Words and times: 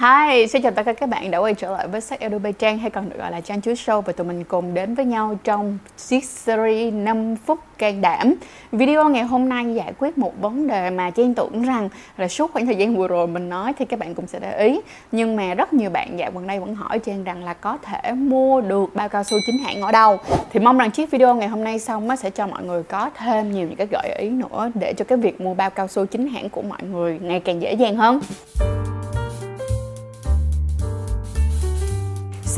Hi, 0.00 0.46
xin 0.46 0.62
chào 0.62 0.72
tất 0.72 0.82
cả 0.82 0.92
các 0.92 1.08
bạn 1.08 1.30
đã 1.30 1.38
quay 1.38 1.54
trở 1.54 1.70
lại 1.70 1.88
với 1.88 2.00
sách 2.00 2.20
Adobe 2.20 2.52
Trang 2.52 2.78
hay 2.78 2.90
còn 2.90 3.10
được 3.10 3.16
gọi 3.18 3.30
là 3.30 3.40
Trang 3.40 3.62
Chuối 3.62 3.74
Show 3.74 4.00
và 4.00 4.12
tụi 4.12 4.26
mình 4.26 4.44
cùng 4.44 4.74
đến 4.74 4.94
với 4.94 5.04
nhau 5.04 5.38
trong 5.44 5.78
chiếc 5.96 6.24
series 6.24 6.94
5 6.94 7.36
phút 7.36 7.58
can 7.78 8.00
đảm. 8.00 8.34
Video 8.72 9.08
ngày 9.08 9.22
hôm 9.22 9.48
nay 9.48 9.74
giải 9.74 9.92
quyết 9.98 10.18
một 10.18 10.32
vấn 10.40 10.66
đề 10.66 10.90
mà 10.90 11.10
Trang 11.10 11.34
tưởng 11.34 11.62
rằng 11.62 11.88
là 12.16 12.28
suốt 12.28 12.52
khoảng 12.52 12.66
thời 12.66 12.76
gian 12.76 12.96
vừa 12.96 13.08
rồi 13.08 13.26
mình 13.26 13.48
nói 13.48 13.72
thì 13.78 13.84
các 13.84 13.98
bạn 13.98 14.14
cũng 14.14 14.26
sẽ 14.26 14.38
để 14.38 14.66
ý 14.66 14.80
nhưng 15.12 15.36
mà 15.36 15.54
rất 15.54 15.72
nhiều 15.72 15.90
bạn 15.90 16.18
dạo 16.18 16.30
gần 16.34 16.46
đây 16.46 16.60
vẫn 16.60 16.74
hỏi 16.74 16.98
Trang 16.98 17.24
rằng 17.24 17.44
là 17.44 17.54
có 17.54 17.78
thể 17.82 18.12
mua 18.12 18.60
được 18.60 18.94
bao 18.94 19.08
cao 19.08 19.24
su 19.24 19.36
chính 19.46 19.58
hãng 19.58 19.82
ở 19.82 19.92
đâu 19.92 20.18
thì 20.52 20.60
mong 20.60 20.78
rằng 20.78 20.90
chiếc 20.90 21.10
video 21.10 21.34
ngày 21.34 21.48
hôm 21.48 21.64
nay 21.64 21.78
xong 21.78 22.16
sẽ 22.16 22.30
cho 22.30 22.46
mọi 22.46 22.62
người 22.62 22.82
có 22.82 23.10
thêm 23.16 23.52
nhiều 23.52 23.66
những 23.66 23.76
cái 23.76 23.86
gợi 23.90 24.16
ý 24.18 24.28
nữa 24.28 24.70
để 24.74 24.92
cho 24.92 25.04
cái 25.04 25.18
việc 25.18 25.40
mua 25.40 25.54
bao 25.54 25.70
cao 25.70 25.88
su 25.88 26.06
chính 26.06 26.28
hãng 26.28 26.48
của 26.48 26.62
mọi 26.62 26.82
người 26.82 27.18
ngày 27.22 27.40
càng 27.40 27.62
dễ 27.62 27.72
dàng 27.72 27.96
hơn. 27.96 28.20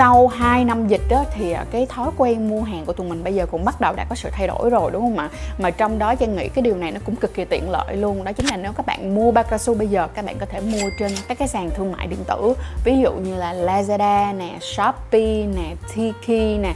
Sau 0.00 0.28
2 0.28 0.64
năm 0.64 0.88
dịch 0.88 1.00
đó, 1.09 1.24
thì 1.34 1.52
à, 1.52 1.64
cái 1.70 1.86
thói 1.86 2.10
quen 2.16 2.48
mua 2.48 2.62
hàng 2.62 2.84
của 2.84 2.92
tụi 2.92 3.09
mình 3.09 3.24
bây 3.24 3.34
giờ 3.34 3.46
cũng 3.46 3.64
bắt 3.64 3.80
đầu 3.80 3.95
đã 3.96 4.06
có 4.09 4.14
sự 4.14 4.28
thay 4.32 4.46
đổi 4.46 4.70
rồi 4.70 4.90
đúng 4.90 5.02
không 5.02 5.18
ạ? 5.18 5.28
Mà 5.59 5.70
trong 5.70 5.98
đó 5.98 6.14
Trang 6.14 6.36
nghĩ 6.36 6.48
cái 6.48 6.62
điều 6.62 6.76
này 6.76 6.92
nó 6.92 7.00
cũng 7.04 7.16
cực 7.16 7.34
kỳ 7.34 7.45
tiện 7.45 7.70
lợi 7.70 7.96
luôn. 7.96 8.24
Đó 8.24 8.32
chính 8.32 8.46
là 8.46 8.56
nếu 8.56 8.73
các 8.73 8.86
bạn 8.86 9.14
mua 9.14 9.30
bao 9.30 9.45
cao 9.45 9.59
su 9.59 9.74
bây 9.74 9.88
giờ 9.88 10.09
các 10.14 10.24
bạn 10.24 10.36
có 10.38 10.46
thể 10.46 10.60
mua 10.60 10.90
trên 10.98 11.12
các 11.28 11.38
cái 11.38 11.48
sàn 11.48 11.70
thương 11.76 11.92
mại 11.92 12.06
điện 12.06 12.18
tử. 12.28 12.54
Ví 12.84 13.00
dụ 13.02 13.12
như 13.12 13.36
là 13.36 13.54
Lazada 13.54 14.36
nè 14.36 14.59
Shopee 14.60 15.46
nè 15.56 15.74
Tiki 15.95 16.60
nè 16.60 16.73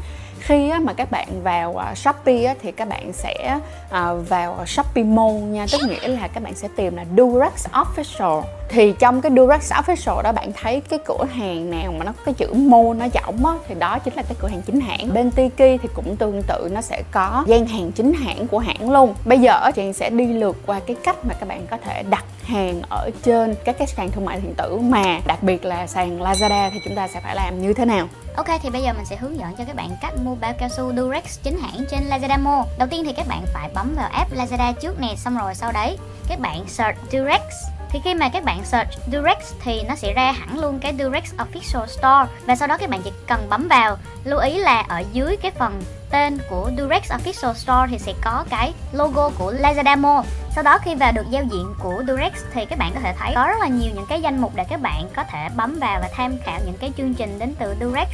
khi 0.46 0.72
mà 0.82 0.92
các 0.92 1.10
bạn 1.10 1.42
vào 1.42 1.76
à, 1.76 1.94
Shopee 1.94 2.54
thì 2.62 2.72
các 2.72 2.88
bạn 2.88 3.12
sẽ 3.12 3.58
à, 3.90 4.12
vào 4.12 4.66
Shopee 4.66 5.04
Mall 5.04 5.38
nha. 5.38 5.66
Tức 5.72 5.80
nghĩa 5.88 6.08
là 6.08 6.28
các 6.28 6.42
bạn 6.42 6.54
sẽ 6.54 6.68
tìm 6.76 6.96
là 6.96 7.04
Durex 7.16 7.66
Official. 7.72 8.42
Thì 8.68 8.94
trong 8.98 9.20
cái 9.20 9.32
Durex 9.36 9.72
Official 9.72 10.22
đó 10.22 10.32
bạn 10.32 10.52
thấy 10.62 10.80
cái 10.80 10.98
cửa 11.04 11.24
hàng 11.34 11.70
nào 11.70 11.92
mà 11.98 12.04
nó 12.04 12.12
có 12.12 12.22
cái 12.24 12.34
chữ 12.34 12.54
mall 12.54 12.94
nó 12.98 13.06
rỗng 13.14 13.46
á, 13.46 13.54
thì 13.68 13.74
đó 13.74 13.98
chính 13.98 14.14
là 14.14 14.22
cái 14.22 14.36
cửa 14.40 14.48
hàng 14.48 14.62
chính 14.62 14.80
hãng. 14.80 15.14
Bên 15.14 15.30
Tiki 15.30 15.80
thì 15.82 15.88
cũng 15.94 16.16
tương 16.16 16.42
tự, 16.42 16.68
nó 16.72 16.80
sẽ 16.80 17.02
có 17.10 17.44
gian 17.46 17.66
hàng 17.66 17.92
chính 17.92 18.12
hãng 18.12 18.46
của 18.48 18.58
hãng 18.58 18.90
luôn. 18.90 19.14
Bây 19.24 19.38
giờ 19.38 19.70
chị 19.74 19.92
sẽ 19.92 20.10
đi 20.10 20.26
lượt 20.26 20.56
qua 20.66 20.80
cái 20.86 20.96
cách 21.04 21.16
mà 21.24 21.34
các 21.34 21.48
bạn 21.48 21.66
có 21.70 21.76
thể 21.76 22.02
đặt 22.02 22.24
hàng 22.42 22.82
ở 22.88 23.10
trên 23.22 23.54
các 23.64 23.78
cái 23.78 23.86
sàn 23.86 24.10
thương 24.10 24.24
mại 24.24 24.40
điện 24.40 24.54
tử 24.54 24.76
mà, 24.76 25.20
đặc 25.26 25.42
biệt 25.42 25.64
là 25.64 25.86
sàn 25.86 26.20
Lazada 26.20 26.70
thì 26.72 26.78
chúng 26.84 26.96
ta 26.96 27.08
sẽ 27.08 27.20
phải 27.20 27.34
làm 27.34 27.62
như 27.62 27.72
thế 27.72 27.84
nào? 27.84 28.06
Ok, 28.36 28.46
thì 28.62 28.70
bây 28.70 28.82
giờ 28.82 28.92
mình 28.92 29.04
sẽ 29.04 29.16
hướng 29.16 29.38
dẫn 29.38 29.56
cho 29.58 29.64
các 29.64 29.76
bạn 29.76 29.90
cách 30.00 30.14
mua 30.16 30.34
bao 30.34 30.52
cao 30.58 30.68
su 30.68 30.92
Durex 30.96 31.38
chính 31.42 31.58
hãng 31.58 31.84
trên 31.90 32.08
Lazada 32.08 32.42
Mall. 32.42 32.62
Đầu 32.78 32.88
tiên 32.90 33.04
thì 33.04 33.12
các 33.12 33.26
bạn 33.28 33.44
phải 33.54 33.70
bấm 33.74 33.94
vào 33.96 34.08
app 34.12 34.32
Lazada 34.32 34.72
trước 34.72 35.00
nè, 35.00 35.14
Xong 35.16 35.36
rồi 35.36 35.54
sau 35.54 35.72
đấy 35.72 35.98
các 36.28 36.40
bạn 36.40 36.68
search 36.68 36.98
Durex 37.12 37.63
thì 37.94 38.00
khi 38.04 38.14
mà 38.14 38.28
các 38.28 38.44
bạn 38.44 38.64
search 38.64 38.90
Durex 39.12 39.52
thì 39.60 39.82
nó 39.82 39.94
sẽ 39.94 40.12
ra 40.12 40.32
hẳn 40.32 40.58
luôn 40.58 40.78
cái 40.78 40.94
Durex 40.98 41.34
Official 41.34 41.86
Store. 41.86 42.32
Và 42.46 42.56
sau 42.56 42.68
đó 42.68 42.76
các 42.78 42.90
bạn 42.90 43.02
chỉ 43.04 43.12
cần 43.26 43.46
bấm 43.50 43.68
vào, 43.68 43.96
lưu 44.24 44.38
ý 44.38 44.58
là 44.58 44.84
ở 44.88 45.02
dưới 45.12 45.36
cái 45.36 45.50
phần 45.50 45.82
tên 46.10 46.38
của 46.50 46.70
Durex 46.78 47.12
Official 47.12 47.54
Store 47.54 47.86
thì 47.90 47.98
sẽ 47.98 48.12
có 48.24 48.44
cái 48.50 48.72
logo 48.92 49.30
của 49.38 49.52
Lazada 49.52 49.98
Mall 49.98 50.26
sau 50.54 50.64
đó 50.64 50.78
khi 50.78 50.94
vào 50.94 51.12
được 51.12 51.30
giao 51.30 51.42
diện 51.42 51.74
của 51.78 52.02
Durex 52.08 52.32
thì 52.52 52.64
các 52.64 52.78
bạn 52.78 52.92
có 52.94 53.00
thể 53.00 53.14
thấy 53.18 53.32
có 53.34 53.46
rất 53.46 53.60
là 53.60 53.68
nhiều 53.68 53.92
những 53.94 54.06
cái 54.08 54.22
danh 54.22 54.40
mục 54.40 54.52
để 54.54 54.64
các 54.68 54.80
bạn 54.80 55.08
có 55.16 55.24
thể 55.24 55.48
bấm 55.56 55.78
vào 55.80 55.98
và 56.00 56.08
tham 56.12 56.36
khảo 56.44 56.60
những 56.66 56.76
cái 56.80 56.92
chương 56.96 57.14
trình 57.14 57.38
đến 57.38 57.54
từ 57.58 57.74
Durex 57.80 58.08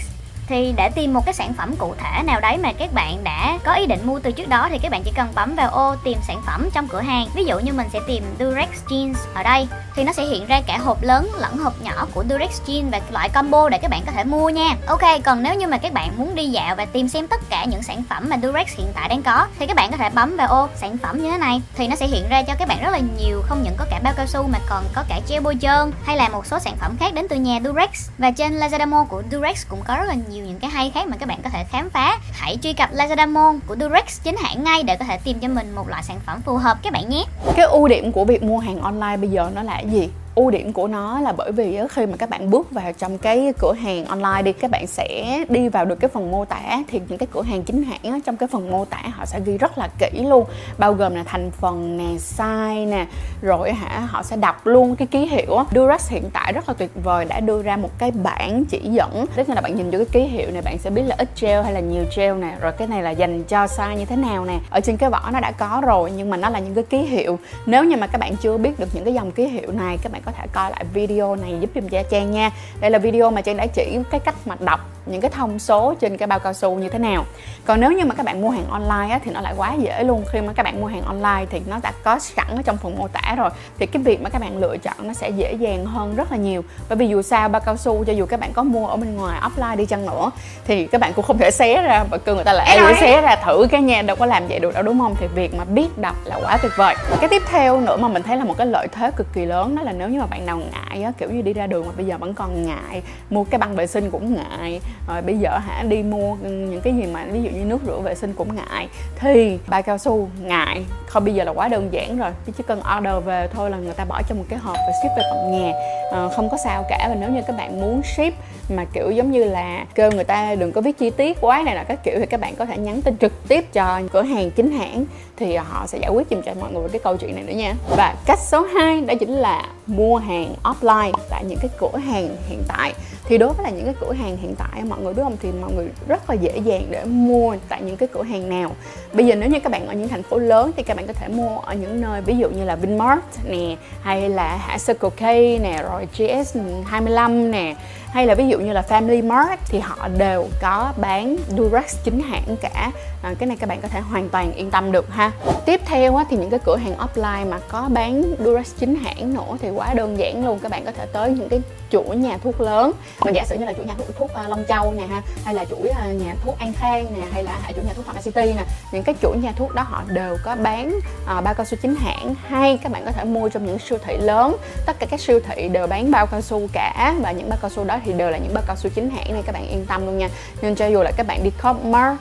thì 0.50 0.74
để 0.76 0.90
tìm 0.94 1.12
một 1.12 1.24
cái 1.24 1.34
sản 1.34 1.52
phẩm 1.54 1.74
cụ 1.78 1.94
thể 1.98 2.22
nào 2.22 2.40
đấy 2.40 2.58
mà 2.58 2.72
các 2.72 2.92
bạn 2.92 3.24
đã 3.24 3.58
có 3.64 3.72
ý 3.72 3.86
định 3.86 4.06
mua 4.06 4.18
từ 4.18 4.32
trước 4.32 4.48
đó 4.48 4.68
thì 4.70 4.78
các 4.78 4.92
bạn 4.92 5.02
chỉ 5.04 5.12
cần 5.16 5.28
bấm 5.34 5.54
vào 5.54 5.70
ô 5.70 5.96
tìm 6.04 6.18
sản 6.28 6.42
phẩm 6.46 6.68
trong 6.72 6.88
cửa 6.88 7.00
hàng. 7.00 7.28
Ví 7.34 7.44
dụ 7.44 7.58
như 7.58 7.72
mình 7.72 7.88
sẽ 7.92 8.00
tìm 8.06 8.24
Durex 8.38 8.68
Jeans 8.88 9.14
ở 9.34 9.42
đây, 9.42 9.68
thì 9.94 10.04
nó 10.04 10.12
sẽ 10.12 10.24
hiện 10.24 10.46
ra 10.46 10.60
cả 10.66 10.78
hộp 10.78 11.02
lớn 11.02 11.30
lẫn 11.38 11.58
hộp 11.58 11.82
nhỏ 11.82 12.06
của 12.14 12.24
Durex 12.30 12.60
Jeans 12.66 12.90
và 12.90 13.00
loại 13.10 13.28
combo 13.28 13.68
để 13.68 13.78
các 13.78 13.90
bạn 13.90 14.02
có 14.06 14.12
thể 14.12 14.24
mua 14.24 14.48
nha. 14.48 14.76
Ok, 14.86 15.00
còn 15.24 15.42
nếu 15.42 15.54
như 15.54 15.66
mà 15.66 15.78
các 15.78 15.92
bạn 15.92 16.12
muốn 16.16 16.34
đi 16.34 16.46
dạo 16.46 16.76
và 16.76 16.84
tìm 16.84 17.08
xem 17.08 17.26
tất 17.26 17.40
cả 17.50 17.64
những 17.64 17.82
sản 17.82 18.02
phẩm 18.10 18.28
mà 18.28 18.36
Durex 18.42 18.68
hiện 18.76 18.86
tại 18.94 19.08
đang 19.08 19.22
có, 19.22 19.46
thì 19.58 19.66
các 19.66 19.76
bạn 19.76 19.90
có 19.90 19.96
thể 19.96 20.10
bấm 20.10 20.36
vào 20.36 20.48
ô 20.48 20.68
sản 20.76 20.98
phẩm 20.98 21.22
như 21.22 21.30
thế 21.30 21.38
này. 21.38 21.62
Thì 21.76 21.88
nó 21.88 21.96
sẽ 21.96 22.06
hiện 22.06 22.28
ra 22.28 22.42
cho 22.42 22.54
các 22.58 22.68
bạn 22.68 22.82
rất 22.82 22.90
là 22.90 23.00
nhiều, 23.18 23.42
không 23.46 23.62
những 23.62 23.74
có 23.76 23.84
cả 23.90 24.00
bao 24.02 24.12
cao 24.16 24.26
su 24.26 24.42
mà 24.42 24.58
còn 24.68 24.84
có 24.94 25.04
cả 25.08 25.20
gel 25.28 25.40
bôi 25.40 25.56
trơn, 25.60 25.92
hay 26.04 26.16
là 26.16 26.28
một 26.28 26.46
số 26.46 26.58
sản 26.58 26.76
phẩm 26.76 26.96
khác 27.00 27.14
đến 27.14 27.26
từ 27.28 27.36
nhà 27.36 27.60
Durex. 27.64 28.08
Và 28.18 28.30
trên 28.30 28.58
Lazada 28.58 28.88
Mall 28.88 29.08
của 29.08 29.22
Durex 29.32 29.66
cũng 29.68 29.82
có 29.86 29.96
rất 29.96 30.04
là 30.08 30.14
nhiều 30.28 30.39
nhiều 30.40 30.48
những 30.48 30.60
cái 30.60 30.70
hay 30.70 30.90
khác 30.90 31.08
mà 31.08 31.16
các 31.16 31.28
bạn 31.28 31.38
có 31.42 31.50
thể 31.50 31.64
khám 31.64 31.90
phá. 31.90 32.18
Hãy 32.32 32.58
truy 32.62 32.72
cập 32.72 32.92
Lazada 32.92 33.32
Mall 33.32 33.58
của 33.66 33.76
Durex 33.76 34.22
chính 34.22 34.36
hãng 34.36 34.64
ngay 34.64 34.82
để 34.82 34.96
có 34.96 35.04
thể 35.04 35.18
tìm 35.24 35.38
cho 35.38 35.48
mình 35.48 35.74
một 35.74 35.88
loại 35.88 36.02
sản 36.02 36.20
phẩm 36.26 36.40
phù 36.42 36.56
hợp 36.56 36.78
các 36.82 36.92
bạn 36.92 37.08
nhé. 37.08 37.24
Cái 37.56 37.66
ưu 37.66 37.88
điểm 37.88 38.12
của 38.12 38.24
việc 38.24 38.42
mua 38.42 38.58
hàng 38.58 38.80
online 38.80 39.16
bây 39.16 39.30
giờ 39.30 39.50
nó 39.54 39.62
là 39.62 39.80
gì? 39.80 40.08
Ưu 40.40 40.50
điểm 40.50 40.72
của 40.72 40.88
nó 40.88 41.20
là 41.20 41.32
bởi 41.32 41.52
vì 41.52 41.78
khi 41.90 42.06
mà 42.06 42.16
các 42.16 42.30
bạn 42.30 42.50
bước 42.50 42.70
vào 42.70 42.92
trong 42.92 43.18
cái 43.18 43.52
cửa 43.58 43.72
hàng 43.72 44.04
online 44.04 44.42
đi, 44.42 44.52
các 44.52 44.70
bạn 44.70 44.86
sẽ 44.86 45.38
đi 45.48 45.68
vào 45.68 45.84
được 45.84 46.00
cái 46.00 46.08
phần 46.08 46.30
mô 46.30 46.44
tả, 46.44 46.82
thì 46.88 47.00
những 47.08 47.18
cái 47.18 47.26
cửa 47.32 47.42
hàng 47.42 47.62
chính 47.62 47.82
hãng 47.82 48.20
trong 48.20 48.36
cái 48.36 48.48
phần 48.52 48.70
mô 48.70 48.84
tả 48.84 49.02
họ 49.12 49.24
sẽ 49.24 49.40
ghi 49.44 49.58
rất 49.58 49.78
là 49.78 49.88
kỹ 49.98 50.10
luôn. 50.28 50.44
Bao 50.78 50.92
gồm 50.92 51.14
là 51.14 51.22
thành 51.26 51.50
phần 51.50 51.96
nè, 51.96 52.18
size 52.18 52.88
nè, 52.88 53.06
rồi 53.42 53.72
hả, 53.72 54.00
họ 54.08 54.22
sẽ 54.22 54.36
đọc 54.36 54.66
luôn 54.66 54.96
cái 54.96 55.06
ký 55.06 55.26
hiệu 55.26 55.58
Durex 55.74 56.10
hiện 56.10 56.30
tại 56.32 56.52
rất 56.52 56.68
là 56.68 56.74
tuyệt 56.78 56.90
vời, 57.04 57.24
đã 57.24 57.40
đưa 57.40 57.62
ra 57.62 57.76
một 57.76 57.90
cái 57.98 58.10
bảng 58.10 58.64
chỉ 58.64 58.80
dẫn. 58.84 59.26
Tức 59.36 59.48
là 59.48 59.60
bạn 59.60 59.76
nhìn 59.76 59.90
vô 59.90 59.98
cái 59.98 60.06
ký 60.12 60.20
hiệu 60.20 60.50
này, 60.50 60.62
bạn 60.62 60.78
sẽ 60.78 60.90
biết 60.90 61.02
là 61.02 61.14
ít 61.18 61.28
gel 61.40 61.62
hay 61.62 61.72
là 61.72 61.80
nhiều 61.80 62.04
gel 62.16 62.34
nè, 62.34 62.56
rồi 62.60 62.72
cái 62.72 62.88
này 62.88 63.02
là 63.02 63.10
dành 63.10 63.44
cho 63.44 63.64
size 63.64 63.96
như 63.96 64.04
thế 64.04 64.16
nào 64.16 64.44
nè. 64.44 64.58
Ở 64.70 64.80
trên 64.80 64.96
cái 64.96 65.10
vỏ 65.10 65.30
nó 65.32 65.40
đã 65.40 65.52
có 65.52 65.82
rồi, 65.86 66.10
nhưng 66.10 66.30
mà 66.30 66.36
nó 66.36 66.50
là 66.50 66.58
những 66.58 66.74
cái 66.74 66.84
ký 66.84 66.98
hiệu. 66.98 67.38
Nếu 67.66 67.84
như 67.84 67.96
mà 67.96 68.06
các 68.06 68.18
bạn 68.18 68.36
chưa 68.36 68.56
biết 68.56 68.80
được 68.80 68.88
những 68.92 69.04
cái 69.04 69.14
dòng 69.14 69.30
ký 69.30 69.46
hiệu 69.46 69.72
này, 69.72 69.98
các 70.02 70.12
bạn 70.12 70.22
có 70.24 70.29
có 70.30 70.38
thể 70.38 70.46
coi 70.52 70.70
lại 70.70 70.84
video 70.94 71.36
này 71.36 71.54
giúp 71.60 71.70
giùm 71.74 71.88
cho 71.88 72.02
Trang 72.10 72.30
nha. 72.30 72.50
Đây 72.80 72.90
là 72.90 72.98
video 72.98 73.30
mà 73.30 73.40
Trang 73.40 73.56
đã 73.56 73.66
chỉ 73.66 73.98
cái 74.10 74.20
cách 74.20 74.34
mà 74.44 74.56
đọc 74.60 74.80
những 75.06 75.20
cái 75.20 75.30
thông 75.30 75.58
số 75.58 75.94
trên 76.00 76.16
cái 76.16 76.26
bao 76.26 76.38
cao 76.38 76.52
su 76.52 76.74
như 76.74 76.88
thế 76.88 76.98
nào. 76.98 77.24
Còn 77.64 77.80
nếu 77.80 77.92
như 77.92 78.04
mà 78.04 78.14
các 78.14 78.26
bạn 78.26 78.40
mua 78.40 78.50
hàng 78.50 78.66
online 78.70 79.12
á, 79.12 79.20
thì 79.24 79.30
nó 79.30 79.40
lại 79.40 79.54
quá 79.56 79.74
dễ 79.74 80.04
luôn. 80.04 80.24
Khi 80.32 80.40
mà 80.40 80.52
các 80.52 80.62
bạn 80.62 80.80
mua 80.80 80.86
hàng 80.86 81.02
online 81.02 81.46
thì 81.50 81.62
nó 81.66 81.78
đã 81.82 81.92
có 82.04 82.18
sẵn 82.18 82.46
ở 82.56 82.62
trong 82.64 82.76
phần 82.76 82.98
mô 82.98 83.08
tả 83.08 83.34
rồi 83.36 83.50
thì 83.78 83.86
cái 83.86 84.02
việc 84.02 84.22
mà 84.22 84.30
các 84.30 84.40
bạn 84.40 84.58
lựa 84.58 84.76
chọn 84.76 84.96
nó 85.00 85.12
sẽ 85.12 85.30
dễ 85.30 85.52
dàng 85.52 85.86
hơn 85.86 86.14
rất 86.14 86.32
là 86.32 86.36
nhiều. 86.38 86.64
Bởi 86.88 86.96
vì 86.96 87.08
dù 87.08 87.22
sao 87.22 87.48
bao 87.48 87.60
cao 87.60 87.76
su 87.76 88.04
cho 88.04 88.12
dù 88.12 88.26
các 88.26 88.40
bạn 88.40 88.52
có 88.52 88.62
mua 88.62 88.86
ở 88.86 88.96
bên 88.96 89.16
ngoài 89.16 89.40
offline 89.40 89.76
đi 89.76 89.86
chăng 89.86 90.06
nữa 90.06 90.30
thì 90.64 90.86
các 90.86 91.00
bạn 91.00 91.12
cũng 91.12 91.24
không 91.24 91.38
thể 91.38 91.50
xé 91.50 91.82
ra 91.82 92.04
và 92.10 92.18
kêu 92.18 92.34
người 92.34 92.44
ta 92.44 92.52
là 92.52 92.64
ai 92.64 92.94
xé 93.00 93.20
ra 93.20 93.36
thử 93.36 93.66
cái 93.70 93.82
nha 93.82 94.02
đâu 94.02 94.16
có 94.16 94.26
làm 94.26 94.48
vậy 94.48 94.58
được 94.58 94.74
đâu 94.74 94.82
đúng 94.82 94.98
không? 94.98 95.14
Thì 95.20 95.26
việc 95.26 95.54
mà 95.54 95.64
biết 95.64 95.98
đọc 95.98 96.16
là 96.24 96.36
quá 96.36 96.58
tuyệt 96.62 96.72
vời. 96.76 96.94
Cái 97.20 97.28
tiếp 97.28 97.42
theo 97.50 97.80
nữa 97.80 97.96
mà 97.96 98.08
mình 98.08 98.22
thấy 98.22 98.36
là 98.36 98.44
một 98.44 98.54
cái 98.58 98.66
lợi 98.66 98.88
thế 98.88 99.10
cực 99.16 99.26
kỳ 99.32 99.44
lớn 99.44 99.76
đó 99.76 99.82
là 99.82 99.92
nếu 99.92 100.08
như 100.08 100.20
mà 100.20 100.26
bạn 100.26 100.46
nào 100.46 100.58
ngại 100.58 101.02
á, 101.02 101.12
kiểu 101.18 101.30
như 101.30 101.42
đi 101.42 101.52
ra 101.52 101.66
đường 101.66 101.86
mà 101.86 101.92
bây 101.96 102.06
giờ 102.06 102.16
vẫn 102.18 102.34
còn 102.34 102.66
ngại 102.66 103.02
mua 103.30 103.44
cái 103.44 103.58
băng 103.58 103.76
vệ 103.76 103.86
sinh 103.86 104.10
cũng 104.10 104.34
ngại 104.34 104.80
rồi 105.08 105.22
bây 105.22 105.38
giờ 105.38 105.58
hả, 105.58 105.82
đi 105.82 106.02
mua 106.02 106.34
những 106.42 106.80
cái 106.80 106.94
gì 106.96 107.06
mà 107.06 107.24
ví 107.32 107.42
dụ 107.42 107.50
như 107.50 107.64
nước 107.64 107.78
rửa 107.86 107.98
vệ 107.98 108.14
sinh 108.14 108.32
cũng 108.32 108.56
ngại, 108.56 108.88
thì 109.16 109.58
bao 109.66 109.82
cao 109.82 109.98
su 109.98 110.28
ngại. 110.42 110.84
Không, 111.06 111.24
bây 111.24 111.34
giờ 111.34 111.44
là 111.44 111.52
quá 111.52 111.68
đơn 111.68 111.88
giản 111.92 112.18
rồi 112.18 112.30
chỉ 112.56 112.62
cần 112.66 112.82
order 112.98 113.24
về 113.24 113.48
thôi 113.54 113.70
là 113.70 113.76
người 113.76 113.94
ta 113.94 114.04
bỏ 114.04 114.22
trong 114.28 114.38
một 114.38 114.44
cái 114.48 114.58
hộp 114.58 114.76
và 114.76 114.92
ship 115.02 115.16
về 115.16 115.22
tận 115.30 115.52
nhà. 115.52 115.72
Ờ, 116.10 116.28
không 116.36 116.50
có 116.50 116.56
sao 116.56 116.84
cả 116.88 117.06
và 117.08 117.14
nếu 117.20 117.30
như 117.30 117.40
các 117.46 117.56
bạn 117.56 117.80
muốn 117.80 118.02
ship 118.02 118.34
mà, 118.68 118.84
kiểu, 118.92 119.10
giống 119.10 119.30
như 119.30 119.44
là 119.44 119.86
kêu 119.94 120.10
người 120.10 120.24
ta 120.24 120.54
đừng 120.54 120.72
có 120.72 120.80
viết 120.80 120.98
chi 120.98 121.10
tiết 121.10 121.40
quá 121.40 121.62
này 121.64 121.74
là 121.74 121.84
các 121.84 122.04
kiểu 122.04 122.14
thì 122.18 122.26
các 122.26 122.40
bạn 122.40 122.54
có 122.56 122.64
thể 122.64 122.78
nhắn 122.78 123.02
tin 123.02 123.16
trực 123.16 123.48
tiếp 123.48 123.72
cho 123.72 124.00
cửa 124.12 124.22
hàng 124.22 124.50
chính 124.50 124.72
hãng 124.72 125.04
thì 125.36 125.56
họ 125.56 125.86
sẽ 125.86 125.98
giải 125.98 126.10
quyết 126.10 126.26
giùm 126.30 126.42
cho 126.42 126.54
mọi 126.60 126.72
người 126.72 126.88
cái 126.88 127.00
câu 127.04 127.16
chuyện 127.16 127.34
này 127.34 127.44
nữa 127.44 127.52
nha. 127.52 127.74
Và 127.96 128.14
cách 128.26 128.38
số 128.38 128.62
2 128.62 129.00
đó 129.00 129.14
chính 129.20 129.32
là 129.32 129.66
mua 129.86 130.16
hàng 130.16 130.54
offline 130.62 131.12
tại 131.30 131.44
những 131.44 131.58
cái 131.62 131.70
cửa 131.78 131.98
hàng 131.98 132.28
hiện 132.48 132.62
tại. 132.68 132.94
Thì 133.24 133.38
đối 133.38 133.52
với 133.52 133.64
là 133.64 133.70
những 133.70 133.84
cái 133.84 133.94
cửa 134.00 134.12
hàng 134.12 134.36
hiện 134.36 134.54
tại, 134.58 134.84
mọi 134.88 135.00
người 135.00 135.14
biết 135.14 135.22
không? 135.22 135.36
Thì 135.42 135.48
mọi 135.60 135.72
người 135.72 135.88
rất 136.08 136.30
là 136.30 136.36
dễ 136.36 136.58
dàng 136.64 136.82
để 136.90 137.04
mua 137.04 137.56
tại 137.68 137.82
những 137.82 137.96
cái 137.96 138.08
cửa 138.12 138.22
hàng 138.22 138.48
nào. 138.48 138.70
Bây 139.12 139.26
giờ 139.26 139.34
nếu 139.34 139.48
như 139.48 139.60
các 139.60 139.72
bạn 139.72 139.86
ở 139.86 139.94
những 139.94 140.08
thành 140.08 140.22
phố 140.22 140.38
lớn 140.38 140.70
thì 140.76 140.82
các 140.82 140.96
bạn 140.96 141.06
có 141.06 141.12
thể 141.12 141.28
mua 141.28 141.58
ở 141.58 141.74
những 141.74 142.00
nơi 142.00 142.20
ví 142.20 142.36
dụ 142.36 142.50
như 142.50 142.64
là 142.64 142.76
Vinmart 142.76 143.20
nè, 143.44 143.76
hay 144.02 144.28
là 144.28 144.56
hạ 144.56 144.78
Circle 144.86 145.10
K 145.10 145.22
nè, 145.62 145.82
rồi 145.90 145.99
GS 146.04 146.56
25 146.86 147.50
nè. 147.50 147.74
Hay 148.12 148.26
là 148.26 148.34
ví 148.34 148.48
dụ 148.48 148.58
như 148.58 148.72
là 148.72 148.84
Family 148.88 149.26
Mart 149.26 149.60
thì 149.68 149.78
họ 149.78 150.08
đều 150.18 150.48
có 150.60 150.92
bán 150.96 151.36
Durex 151.56 151.96
chính 152.04 152.20
hãng 152.20 152.56
cả. 152.62 152.90
À, 153.22 153.34
cái 153.38 153.46
này 153.46 153.56
các 153.60 153.68
bạn 153.68 153.80
có 153.80 153.88
thể 153.88 154.00
hoàn 154.00 154.28
toàn 154.28 154.52
yên 154.52 154.70
tâm 154.70 154.92
được 154.92 155.10
ha. 155.10 155.32
Tiếp 155.64 155.80
theo 155.84 156.16
á, 156.16 156.24
thì 156.30 156.36
những 156.36 156.50
cái 156.50 156.60
cửa 156.64 156.76
hàng 156.76 156.96
offline 156.96 157.50
mà 157.50 157.60
có 157.68 157.88
bán 157.92 158.22
Durex 158.44 158.72
chính 158.78 158.94
hãng 158.94 159.34
nữa 159.34 159.56
thì 159.62 159.70
quá 159.70 159.94
đơn 159.94 160.18
giản 160.18 160.46
luôn. 160.46 160.58
Các 160.58 160.70
bạn 160.70 160.84
có 160.84 160.92
thể 160.92 161.06
tới 161.12 161.30
những 161.30 161.48
cái 161.48 161.60
chuỗi 161.90 162.16
nhà 162.16 162.38
thuốc 162.42 162.60
lớn. 162.60 162.92
Còn 163.20 163.34
giả 163.34 163.44
sử 163.44 163.56
như 163.58 163.64
là 163.64 163.72
chuỗi 163.72 163.84
nhà 163.84 163.94
thuốc, 163.98 164.16
thuốc 164.18 164.30
uh, 164.44 164.50
Long 164.50 164.64
Châu 164.68 164.92
nè 164.92 165.06
ha 165.06 165.22
hay 165.44 165.54
là 165.54 165.64
chuỗi 165.64 165.88
uh, 165.90 165.96
à, 165.96 166.06
nhà 166.06 166.34
thuốc 166.44 166.58
An 166.58 166.72
Khang 166.72 167.06
nè 167.16 167.26
hay 167.32 167.44
là 167.44 167.58
chuỗi 167.76 167.84
nhà 167.84 167.92
thuốc 167.96 168.06
Hoàng 168.06 168.22
City 168.22 168.52
nè 168.56 168.64
những 168.92 169.02
cái 169.02 169.14
chuỗi 169.22 169.36
nhà 169.36 169.52
thuốc 169.56 169.74
đó 169.74 169.82
họ 169.82 170.02
đều 170.08 170.36
có 170.44 170.56
bán 170.56 170.94
à, 171.26 171.38
uh, 171.38 171.44
bao 171.44 171.54
cao 171.54 171.66
su 171.66 171.76
chính 171.82 171.96
hãng. 171.96 172.34
Hay 172.48 172.78
các 172.82 172.92
bạn 172.92 173.04
có 173.04 173.12
thể 173.12 173.24
mua 173.24 173.48
trong 173.48 173.66
những 173.66 173.78
siêu 173.78 173.98
thị 174.04 174.16
lớn. 174.16 174.56
Tất 174.86 174.98
cả 174.98 175.06
các 175.06 175.20
siêu 175.20 175.40
thị 175.48 175.68
đều 175.68 175.86
bán 175.90 176.10
bao 176.10 176.26
cao 176.26 176.40
su 176.40 176.68
cả 176.72 177.14
và 177.20 177.32
những 177.32 177.48
bao 177.48 177.58
cao 177.62 177.70
su 177.70 177.84
đó 177.84 177.98
thì 178.04 178.12
đều 178.12 178.30
là 178.30 178.38
những 178.38 178.54
bao 178.54 178.64
cao 178.66 178.76
su 178.76 178.90
chính 178.94 179.10
hãng 179.10 179.34
nên 179.34 179.42
các 179.42 179.52
bạn 179.52 179.68
yên 179.68 179.86
tâm 179.86 180.06
luôn 180.06 180.18
nha. 180.18 180.28
Nên 180.62 180.74
cho 180.74 180.86
dù 180.86 181.02
là 181.02 181.10
các 181.16 181.26
bạn 181.26 181.44
đi 181.44 181.50
Copmart 181.62 182.16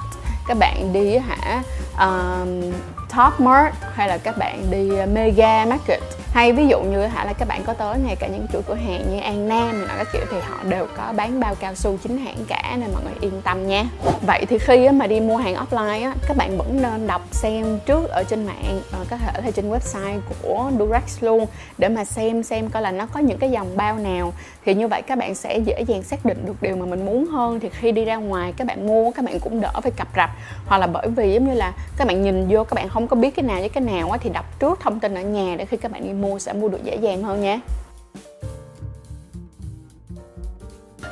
các 0.50 0.58
bạn 0.58 0.94
đi 0.94 1.18
hả 1.18 1.64
um, 2.00 2.72
Top 3.18 3.40
Mart 3.40 3.76
hay 3.94 4.08
là 4.08 4.18
các 4.18 4.38
bạn 4.38 4.72
đi 4.72 4.90
ờ, 4.98 5.06
Mega 5.06 5.66
Market 5.66 6.00
hay 6.32 6.54
ví 6.54 6.68
dụ 6.68 6.82
như 6.82 7.06
hả, 7.06 7.26
là 7.26 7.34
các 7.34 7.48
bạn 7.48 7.64
có 7.66 7.74
tới 7.74 8.00
ngay 8.00 8.16
cả 8.16 8.28
những 8.28 8.46
chuỗi 8.54 8.62
cửa 8.68 8.76
hàng 8.76 9.04
như 9.12 9.20
An 9.20 9.48
Nam 9.48 9.88
này 9.88 9.96
các 9.98 10.08
kiểu 10.14 10.22
thì 10.32 10.38
họ 10.40 10.58
đều 10.70 10.88
có 10.98 11.14
bán 11.16 11.40
bao 11.40 11.56
cao 11.56 11.76
su 11.76 11.98
chính 12.04 12.18
hãng 12.18 12.38
cả 12.48 12.78
nên 12.80 12.92
mọi 12.94 13.04
người 13.04 13.14
yên 13.22 13.42
tâm 13.42 13.68
nha. 13.68 13.86
Vậy 14.28 14.46
thì 14.50 14.58
khi 14.58 14.90
mà 14.90 15.08
đi 15.08 15.20
mua 15.20 15.38
hàng 15.38 15.56
offline 15.56 16.04
á, 16.04 16.14
các 16.28 16.38
bạn 16.38 16.58
vẫn 16.58 16.82
nên 16.82 17.08
đọc 17.08 17.22
xem 17.32 17.80
trước 17.86 18.10
ở 18.10 18.24
trên 18.24 18.46
mạng 18.46 18.82
ờ, 18.92 19.06
có 19.10 19.18
thể 19.18 19.42
là 19.46 19.52
trên 19.52 19.72
website 19.72 20.20
của 20.44 20.72
Durex 20.80 21.24
luôn 21.24 21.46
để 21.78 21.90
mà 21.90 22.06
xem 22.06 22.44
xem 22.44 22.70
coi 22.70 22.82
là 22.82 22.92
nó 22.92 23.06
có 23.06 23.20
những 23.20 23.38
cái 23.38 23.52
dòng 23.52 23.78
bao 23.78 23.98
nào. 23.98 24.34
Thì 24.66 24.74
như 24.74 24.88
vậy 24.88 25.02
các 25.02 25.18
bạn 25.18 25.36
sẽ 25.36 25.58
dễ 25.58 25.82
dàng 25.82 26.04
xác 26.04 26.26
định 26.26 26.46
được 26.46 26.62
điều 26.62 26.76
mà 26.76 26.86
mình 26.86 27.06
muốn 27.06 27.26
hơn. 27.26 27.60
Thì 27.60 27.70
khi 27.70 27.92
đi 27.92 28.06
ra 28.06 28.16
ngoài 28.16 28.54
các 28.58 28.68
bạn 28.68 28.88
mua, 28.88 29.12
các 29.12 29.26
bạn 29.26 29.40
cũng 29.40 29.62
đỡ 29.62 29.72
phải 29.82 29.92
cập 29.92 30.08
rập 30.16 30.30
hoặc 30.66 30.78
là 30.78 30.88
bởi 30.88 31.08
vì 31.08 31.34
giống 31.34 31.48
như 31.48 31.54
là 31.54 31.74
các 31.98 32.08
bạn 32.08 32.22
nhìn 32.22 32.48
vô 32.50 32.64
các 32.64 32.76
bạn 32.76 32.90
không 32.90 33.08
có 33.08 33.16
biết 33.16 33.36
cái 33.36 33.44
nào 33.44 33.60
với 33.60 33.70
cái 33.70 33.84
nào 33.84 34.12
á, 34.12 34.18
thì 34.22 34.30
đọc 34.30 34.60
trước 34.60 34.80
thông 34.80 35.00
tin 35.00 35.16
ở 35.16 35.22
nhà 35.22 35.56
để 35.58 35.66
khi 35.66 35.78
các 35.78 35.92
bạn 35.92 36.04
đi 36.04 36.14
mua 36.14 36.29
mua 36.30 36.40
sẽ 36.40 36.54
mua 36.54 36.70
được 36.70 36.84
dễ 36.84 36.96
dàng 36.96 37.24
hơn 37.24 37.42
nhé. 37.42 37.60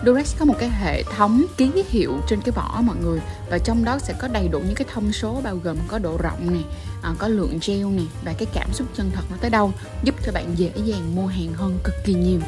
Durex 0.06 0.36
có 0.40 0.46
một 0.46 0.56
cái 0.60 0.70
hệ 0.70 1.04
thống 1.04 1.46
ký 1.58 1.72
hiệu 1.90 2.14
trên 2.28 2.42
cái 2.42 2.52
vỏ 2.52 2.82
mọi 2.82 2.96
người 3.02 3.20
và 3.50 3.58
trong 3.58 3.86
đó 3.86 3.98
sẽ 4.00 4.14
có 4.20 4.28
đầy 4.28 4.48
đủ 4.48 4.60
những 4.60 4.76
cái 4.76 4.88
thông 4.94 5.12
số 5.12 5.42
bao 5.44 5.56
gồm 5.64 5.78
có 5.88 6.00
độ 6.00 6.18
rộng 6.18 6.54
này, 6.54 6.64
à, 7.02 7.14
có 7.18 7.28
lượng 7.28 7.60
gel 7.68 7.84
này 7.84 8.08
và 8.26 8.34
cái 8.38 8.48
cảm 8.54 8.74
xúc 8.74 8.88
chân 8.94 9.12
thật 9.14 9.22
nó 9.30 9.38
tới 9.42 9.50
đâu 9.50 9.72
giúp 10.04 10.16
cho 10.26 10.32
bạn 10.32 10.46
dễ 10.56 10.72
dàng 10.86 11.16
mua 11.16 11.28
hàng 11.28 11.54
hơn 11.54 11.80
cực 11.84 11.96
kỳ 12.06 12.14
nhiều 12.14 12.40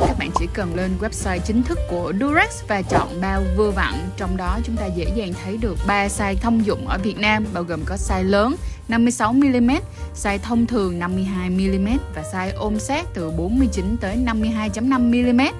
các 0.00 0.16
bạn 0.18 0.30
chỉ 0.38 0.46
cần 0.54 0.74
lên 0.74 0.90
website 1.00 1.38
chính 1.38 1.62
thức 1.62 1.78
của 1.90 2.12
Durex 2.20 2.62
và 2.68 2.82
chọn 2.82 3.20
bao 3.20 3.42
vừa 3.56 3.70
vặn 3.70 3.94
trong 4.16 4.36
đó 4.36 4.58
chúng 4.64 4.76
ta 4.76 4.86
dễ 4.86 5.06
dàng 5.14 5.32
thấy 5.44 5.56
được 5.56 5.76
ba 5.86 6.06
size 6.06 6.36
thông 6.40 6.66
dụng 6.66 6.88
ở 6.88 6.98
Việt 6.98 7.18
Nam 7.18 7.46
bao 7.54 7.62
gồm 7.62 7.80
có 7.86 7.96
size 7.96 8.24
lớn 8.24 8.56
56mm, 8.88 9.80
size 10.14 10.38
thông 10.38 10.66
thường 10.66 11.00
52mm 11.00 11.98
và 12.14 12.22
size 12.32 12.50
ôm 12.56 12.78
sát 12.78 13.06
từ 13.14 13.30
49 13.30 13.96
tới 14.00 14.16
52.5mm 14.26 15.52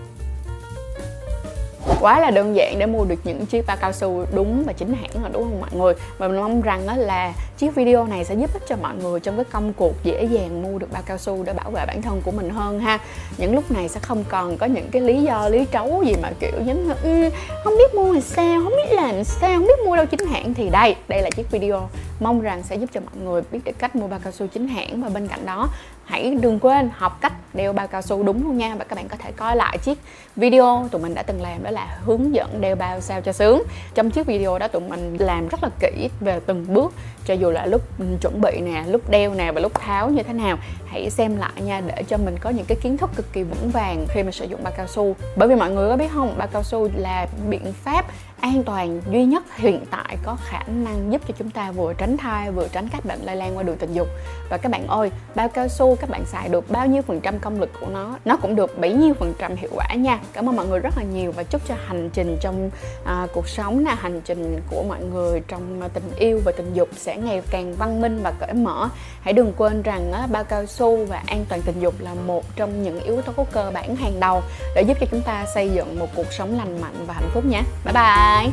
quá 2.03 2.21
là 2.21 2.31
đơn 2.31 2.57
giản 2.57 2.79
để 2.79 2.87
mua 2.87 3.05
được 3.05 3.19
những 3.25 3.47
chiếc 3.47 3.67
bao 3.67 3.77
cao 3.81 3.93
su 3.93 4.27
đúng 4.35 4.65
và 4.65 4.73
chính 4.73 4.95
hãng 4.95 5.23
rồi 5.23 5.31
đúng 5.33 5.43
không 5.43 5.61
mọi 5.61 5.71
người? 5.73 5.95
Và 6.19 6.29
mình 6.29 6.37
mong 6.37 6.63
rằng 6.63 6.87
đó 6.87 6.97
là 6.97 7.33
chiếc 7.59 7.75
video 7.75 8.07
này 8.07 8.25
sẽ 8.25 8.35
giúp 8.35 8.53
ích 8.53 8.63
cho 8.69 8.77
mọi 8.77 8.95
người 8.97 9.21
trong 9.21 9.37
cái 9.37 9.45
công 9.45 9.73
cuộc 9.73 9.95
dễ 10.05 10.25
dàng 10.25 10.63
mua 10.63 10.79
được 10.79 10.93
bao 10.93 11.03
cao 11.07 11.19
su 11.19 11.43
để 11.43 11.53
bảo 11.53 11.71
vệ 11.71 11.87
bản 11.87 12.03
thân 12.03 12.23
của 12.25 12.31
mình 12.31 12.51
hơn 12.51 12.81
ha. 12.81 12.99
Những 13.39 13.55
lúc 13.55 13.71
này 13.71 13.89
sẽ 13.89 14.01
không 14.01 14.25
còn 14.29 14.59
có 14.59 14.67
những 14.67 14.89
cái 14.91 15.03
lý 15.03 15.23
do 15.23 15.49
lý 15.49 15.67
trấu 15.73 16.03
gì 16.07 16.15
mà 16.23 16.31
kiểu 16.41 16.53
giống 16.67 16.89
như 16.89 16.95
ừ, 17.03 17.31
không 17.65 17.79
biết 17.79 17.95
mua 17.95 18.13
làm 18.13 18.23
sao 18.23 18.61
không 18.65 18.73
biết 18.73 18.97
làm 18.97 19.25
sao 19.25 19.59
không 19.59 19.67
biết 19.67 19.85
mua 19.85 19.97
đâu 19.97 20.07
chính 20.07 20.27
hãng. 20.27 20.55
Thì 20.55 20.69
đây 20.71 20.97
đây 21.09 21.23
là 21.23 21.31
chiếc 21.31 21.51
video 21.51 21.89
mong 22.23 22.41
rằng 22.41 22.63
sẽ 22.63 22.77
giúp 22.77 22.91
cho 22.93 23.01
mọi 23.01 23.25
người 23.25 23.43
biết 23.53 23.61
được 23.65 23.79
cách 23.79 23.97
mua 23.97 24.09
bao 24.09 24.21
cao 24.25 24.33
su 24.33 24.47
chính 24.47 24.69
hãng 24.69 25.03
và 25.03 25.09
bên 25.09 25.29
cạnh 25.29 25.47
đó 25.47 25.69
hãy 26.05 26.35
đừng 26.41 26.59
quên 26.59 26.91
học 26.97 27.19
cách 27.21 27.33
đeo 27.55 27.73
bao 27.73 27.87
cao 27.87 28.03
su 28.03 28.23
đúng 28.23 28.43
luôn 28.43 28.59
nha? 28.59 28.75
Và 28.79 28.85
các 28.85 28.97
bạn 28.97 29.09
có 29.09 29.17
thể 29.17 29.33
coi 29.33 29.57
lại 29.57 29.79
chiếc 29.79 29.99
video 30.37 30.89
tụi 30.91 31.03
mình 31.03 31.15
đã 31.15 31.23
từng 31.23 31.43
làm, 31.43 31.63
đó 31.63 31.71
là 31.71 31.99
hướng 32.05 32.35
dẫn 32.35 32.61
đeo 32.61 32.77
bao 32.77 33.01
sao 33.01 33.21
cho 33.21 33.33
sướng. 33.33 33.63
Trong 33.95 34.11
chiếc 34.11 34.27
video 34.27 34.59
đó 34.59 34.69
tụi 34.69 34.83
mình 34.83 35.17
làm 35.21 35.49
rất 35.49 35.63
là 35.63 35.71
kỹ 35.81 36.09
về 36.21 36.41
từng 36.47 36.67
bước, 36.75 36.93
cho 37.25 37.35
dù 37.35 37.51
là 37.51 37.67
lúc 37.67 37.83
chuẩn 38.21 38.41
bị 38.41 38.61
nè, 38.61 38.85
lúc 38.87 39.11
đeo 39.11 39.35
nè 39.35 39.53
và 39.53 39.61
lúc 39.61 39.75
tháo 39.75 40.11
như 40.11 40.23
thế 40.23 40.33
nào. 40.33 40.59
Hãy 40.87 41.11
xem 41.11 41.37
lại 41.37 41.63
nha, 41.63 41.81
để 41.87 42.03
cho 42.09 42.17
mình 42.17 42.37
có 42.41 42.51
những 42.51 42.67
cái 42.67 42.79
kiến 42.83 42.99
thức 42.99 43.11
cực 43.17 43.33
kỳ 43.33 43.43
vững 43.43 43.71
vàng 43.71 44.07
khi 44.09 44.23
mà 44.23 44.31
sử 44.31 44.45
dụng 44.45 44.65
bao 44.65 44.73
cao 44.77 44.87
su. 44.87 45.17
Bởi 45.37 45.49
vì 45.49 45.55
mọi 45.55 45.71
người 45.71 45.89
có 45.89 45.97
biết 45.97 46.13
không, 46.13 46.35
bao 46.39 46.49
cao 46.53 46.63
su 46.63 46.89
là 46.97 47.27
biện 47.49 47.73
pháp 47.85 48.07
an 48.41 48.63
toàn 48.63 49.01
duy 49.11 49.25
nhất 49.25 49.57
hiện 49.57 49.85
tại 49.91 50.17
có 50.25 50.37
khả 50.45 50.63
năng 50.67 51.13
giúp 51.13 51.23
cho 51.29 51.35
chúng 51.39 51.51
ta 51.51 51.71
vừa 51.71 51.93
tránh 51.93 52.17
thai, 52.17 52.51
vừa 52.51 52.69
tránh 52.69 52.89
các 52.89 53.05
bệnh 53.05 53.21
lây 53.23 53.37
lan 53.37 53.57
qua 53.57 53.63
đường 53.63 53.77
tình 53.77 53.93
dục. 53.93 54.09
Và 54.51 54.57
các 54.57 54.73
bạn 54.73 54.87
ơi, 54.87 55.11
bao 55.35 55.49
cao 55.49 55.69
su 55.69 55.92
các 56.01 56.11
bạn 56.11 56.27
xài 56.27 56.49
được 56.49 56.71
bao 56.71 56.87
nhiêu 56.87 57.03
phần 57.03 57.21
trăm 57.21 57.39
công 57.39 57.61
lực 57.61 57.71
của 57.81 57.87
nó. 57.93 58.19
Nó 58.25 58.37
cũng 58.37 58.57
được 58.57 58.79
bấy 58.79 58.93
nhiêu 58.93 59.15
phần 59.15 59.35
trăm 59.39 59.57
hiệu 59.57 59.71
quả 59.75 59.95
nha. 59.95 60.21
Cảm 60.33 60.49
ơn 60.49 60.57
mọi 60.57 60.67
người 60.67 60.79
rất 60.79 60.99
là 60.99 61.03
nhiều 61.03 61.33
và 61.33 61.43
chúc 61.43 61.63
cho 61.69 61.75
hành 61.87 62.11
trình 62.13 62.37
trong 62.41 62.71
à, 63.05 63.27
cuộc 63.33 63.49
sống 63.49 63.85
là 63.85 63.95
hành 63.95 64.21
trình 64.21 64.61
của 64.71 64.83
mọi 64.83 65.01
người 65.03 65.43
trong 65.49 65.89
tình 65.95 66.11
yêu 66.17 66.41
và 66.45 66.53
tình 66.53 66.75
dục 66.75 66.89
sẽ 66.97 67.17
ngày 67.17 67.43
càng 67.51 67.75
văn 67.75 68.01
minh 68.01 68.21
và 68.23 68.31
cởi 68.31 68.53
mở. 68.53 68.89
Hãy 69.21 69.33
đừng 69.33 69.53
quên 69.57 69.83
rằng 69.83 70.13
á, 70.13 70.27
bao 70.33 70.45
cao 70.45 70.67
su 70.67 71.05
và 71.05 71.23
an 71.27 71.45
toàn 71.49 71.63
tình 71.63 71.81
dục 71.81 71.95
là 71.99 72.15
một 72.15 72.57
trong 72.57 72.83
những 72.83 73.01
yếu 73.01 73.23
tố 73.23 73.47
cơ 73.53 73.71
bản 73.75 73.97
hàng 73.97 74.21
đầu 74.21 74.43
để 74.75 74.83
giúp 74.83 74.97
cho 75.01 75.07
chúng 75.11 75.23
ta 75.23 75.47
xây 75.55 75.71
dựng 75.71 75.99
một 75.99 76.09
cuộc 76.15 76.33
sống 76.33 76.59
lành 76.59 76.81
mạnh 76.81 77.05
và 77.07 77.15
hạnh 77.15 77.31
phúc 77.35 77.45
nhé 77.45 77.63
bye 77.85 77.93
bye! 77.95 78.53